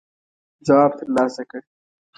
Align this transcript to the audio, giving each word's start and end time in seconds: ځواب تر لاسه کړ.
ځواب 0.65 0.91
تر 0.99 1.07
لاسه 1.15 1.43
کړ. 1.49 1.61